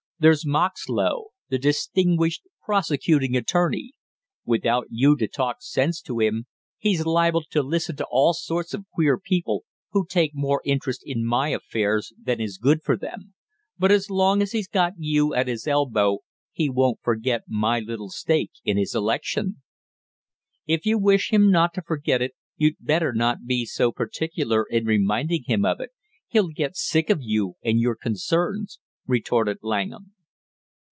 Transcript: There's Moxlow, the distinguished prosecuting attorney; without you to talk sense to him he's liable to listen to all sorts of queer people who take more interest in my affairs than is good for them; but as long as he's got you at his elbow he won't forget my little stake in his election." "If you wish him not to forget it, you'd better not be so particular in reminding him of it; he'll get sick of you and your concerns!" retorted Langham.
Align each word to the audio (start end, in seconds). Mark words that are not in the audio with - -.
There's 0.21 0.45
Moxlow, 0.45 1.29
the 1.49 1.57
distinguished 1.57 2.43
prosecuting 2.63 3.35
attorney; 3.35 3.93
without 4.45 4.85
you 4.91 5.17
to 5.17 5.27
talk 5.27 5.63
sense 5.63 5.99
to 6.03 6.19
him 6.19 6.45
he's 6.77 7.07
liable 7.07 7.41
to 7.49 7.63
listen 7.63 7.95
to 7.95 8.05
all 8.11 8.33
sorts 8.35 8.75
of 8.75 8.85
queer 8.93 9.17
people 9.17 9.63
who 9.93 10.05
take 10.05 10.35
more 10.35 10.61
interest 10.63 11.01
in 11.03 11.25
my 11.25 11.49
affairs 11.49 12.13
than 12.21 12.39
is 12.39 12.59
good 12.59 12.83
for 12.83 12.95
them; 12.95 13.33
but 13.79 13.91
as 13.91 14.11
long 14.11 14.43
as 14.43 14.51
he's 14.51 14.67
got 14.67 14.93
you 14.95 15.33
at 15.33 15.47
his 15.47 15.65
elbow 15.65 16.19
he 16.51 16.69
won't 16.69 16.99
forget 17.01 17.41
my 17.47 17.79
little 17.79 18.11
stake 18.11 18.51
in 18.63 18.77
his 18.77 18.93
election." 18.93 19.63
"If 20.67 20.85
you 20.85 20.99
wish 20.99 21.33
him 21.33 21.49
not 21.49 21.73
to 21.73 21.81
forget 21.81 22.21
it, 22.21 22.35
you'd 22.57 22.75
better 22.79 23.11
not 23.11 23.47
be 23.47 23.65
so 23.65 23.91
particular 23.91 24.67
in 24.69 24.85
reminding 24.85 25.45
him 25.45 25.65
of 25.65 25.79
it; 25.79 25.89
he'll 26.27 26.49
get 26.49 26.75
sick 26.77 27.09
of 27.09 27.23
you 27.23 27.55
and 27.63 27.79
your 27.79 27.95
concerns!" 27.95 28.77
retorted 29.07 29.57
Langham. 29.61 30.13